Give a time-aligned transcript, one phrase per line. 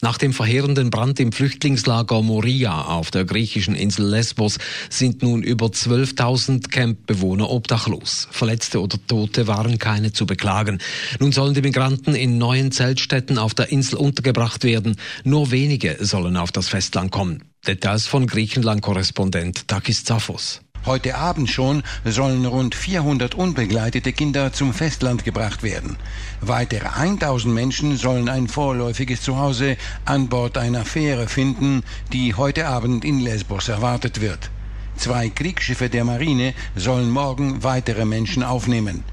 [0.00, 4.58] Nach dem verheerenden Brand im Flüchtlingslager Moria auf der griechischen Insel Lesbos
[4.88, 8.28] sind nun über 12.000 Campbewohner obdachlos.
[8.30, 10.78] Verletzte oder Tote waren keine zu beklagen.
[11.18, 14.94] Nun sollen die Migranten in neuen Zeltstätten auf der Insel untergebracht werden.
[15.24, 17.42] Nur wenige sollen auf das Festland kommen.
[17.66, 20.60] Details von Griechenland-Korrespondent Takis Zaphos.
[20.88, 25.98] Heute Abend schon sollen rund 400 unbegleitete Kinder zum Festland gebracht werden.
[26.40, 31.82] Weitere 1000 Menschen sollen ein vorläufiges Zuhause an Bord einer Fähre finden,
[32.14, 34.48] die heute Abend in Lesbos erwartet wird.
[34.96, 39.04] Zwei Kriegsschiffe der Marine sollen morgen weitere Menschen aufnehmen.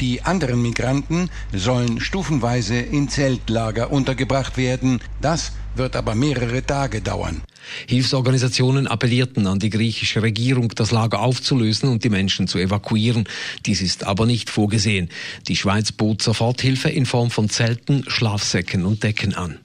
[0.00, 5.00] Die anderen Migranten sollen stufenweise in Zeltlager untergebracht werden.
[5.20, 7.42] Das wird aber mehrere Tage dauern.
[7.86, 13.28] Hilfsorganisationen appellierten an die griechische Regierung, das Lager aufzulösen und die Menschen zu evakuieren.
[13.66, 15.10] Dies ist aber nicht vorgesehen.
[15.48, 19.58] Die Schweiz bot Soforthilfe in Form von Zelten, Schlafsäcken und Decken an.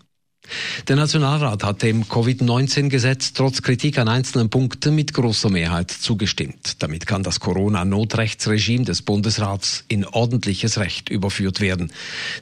[0.88, 6.84] Der Nationalrat hat dem Covid-19-Gesetz trotz Kritik an einzelnen Punkten mit großer Mehrheit zugestimmt.
[6.84, 11.92] Damit kann das Corona-Notrechtsregime des Bundesrats in ordentliches Recht überführt werden.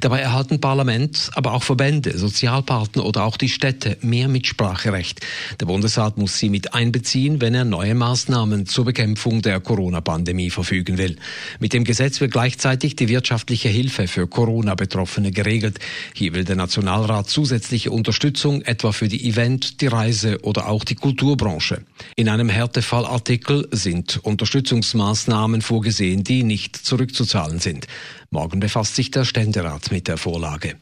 [0.02, 5.22] Dabei erhalten Parlament, aber auch Verbände, Sozialpartner oder auch die Städte mehr Mitspracherecht.
[5.60, 10.98] Der Bundesrat muss sie mit einbeziehen, wenn er neue Maßnahmen zur Bekämpfung der Corona-Pandemie verfügen
[10.98, 11.16] will.
[11.60, 15.80] Mit dem Gesetz wird gleichzeitig die wirtschaftliche Hilfe für Corona-Betroffene geregelt.
[16.14, 20.96] Hier will der Nationalrat zusätzliche Unterstützung etwa für die Event, die Reise oder auch die
[20.96, 21.86] Kulturbranche.
[22.16, 27.88] In einem Härtefallartikel sind Unterstützungsmaßnahmen vorgesehen, die nicht zurückzuzahlen sind.
[28.30, 30.76] Morgen befasst sich der Ständerat mit der Vorlage.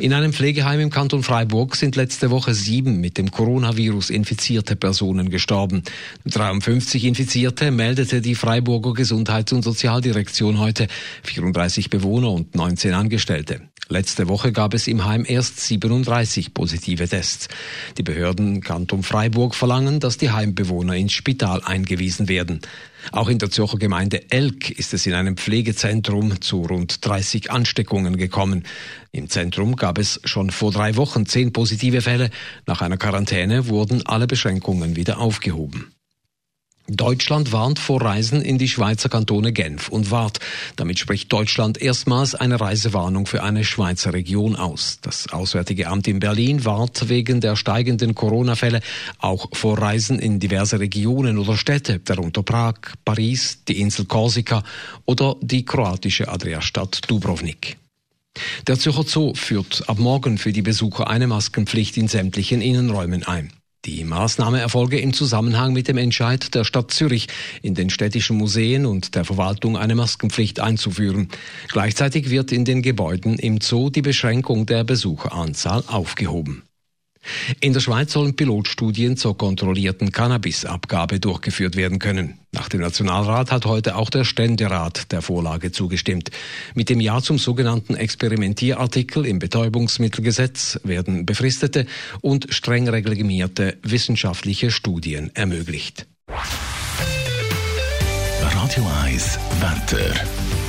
[0.00, 5.30] In einem Pflegeheim im Kanton Freiburg sind letzte Woche sieben mit dem Coronavirus infizierte Personen
[5.30, 5.82] gestorben.
[6.26, 10.88] 53 Infizierte meldete die Freiburger Gesundheits- und Sozialdirektion heute,
[11.24, 13.60] 34 Bewohner und 19 Angestellte.
[13.88, 17.48] Letzte Woche gab es im Heim erst 37 positive Tests.
[17.98, 22.60] Die Behörden Kanton Freiburg verlangen, dass die Heimbewohner ins Spital eingewiesen werden.
[23.10, 28.16] Auch in der Zürcher Gemeinde Elk ist es in einem Pflegezentrum zu rund 30 Ansteckungen
[28.16, 28.64] gekommen.
[29.10, 32.30] Im Zentrum gab es schon vor drei Wochen zehn positive Fälle.
[32.66, 35.92] Nach einer Quarantäne wurden alle Beschränkungen wieder aufgehoben.
[36.88, 40.40] Deutschland warnt vor Reisen in die Schweizer Kantone Genf und Waadt.
[40.76, 44.98] Damit spricht Deutschland erstmals eine Reisewarnung für eine Schweizer Region aus.
[45.00, 48.80] Das Auswärtige Amt in Berlin warnt wegen der steigenden Corona-Fälle
[49.18, 54.64] auch vor Reisen in diverse Regionen oder Städte, darunter Prag, Paris, die Insel Korsika
[55.04, 57.76] oder die kroatische Adriastadt Dubrovnik.
[58.66, 63.52] Der Zürcher Zoo führt ab morgen für die Besucher eine Maskenpflicht in sämtlichen Innenräumen ein.
[63.84, 67.26] Die Maßnahme erfolge im Zusammenhang mit dem Entscheid der Stadt Zürich,
[67.62, 71.28] in den städtischen Museen und der Verwaltung eine Maskenpflicht einzuführen.
[71.66, 76.62] Gleichzeitig wird in den Gebäuden im Zoo die Beschränkung der Besucheranzahl aufgehoben.
[77.60, 82.41] In der Schweiz sollen Pilotstudien zur kontrollierten Cannabisabgabe durchgeführt werden können.
[82.54, 86.30] Nach dem Nationalrat hat heute auch der Ständerat der Vorlage zugestimmt.
[86.74, 91.86] Mit dem Ja zum sogenannten Experimentierartikel im Betäubungsmittelgesetz werden befristete
[92.20, 96.06] und streng reglementierte wissenschaftliche Studien ermöglicht.
[98.42, 100.61] Radio 1 Wetter.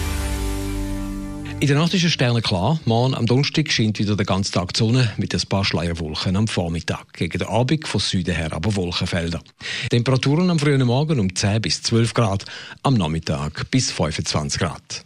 [1.64, 2.78] In der Nacht ist es sternenklar.
[2.84, 6.50] Morgen am Donnerstag scheint wieder der ganze Tag die Sonne mit ein paar Schleierwolken am
[6.50, 7.14] Vormittag.
[7.14, 9.42] Gegen den Abend von Süden her aber Wolkenfelder.
[9.90, 12.44] Temperaturen am frühen Morgen um 10 bis 12 Grad,
[12.82, 15.06] am Nachmittag bis 25 Grad.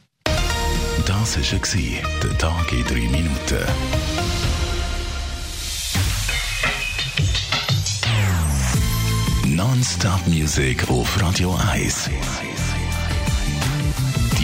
[1.05, 3.65] Das war der Tag in 3 Minuten.
[9.45, 12.09] Non-Stop Music auf Radio 1.